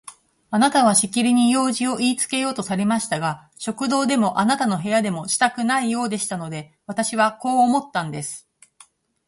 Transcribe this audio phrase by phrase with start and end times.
[0.49, 8.49] あなたはしきりに用事をいいつけようとされましたが、食堂でもあなたの部屋でもしたくないようでしたので、私はこう思ったんです。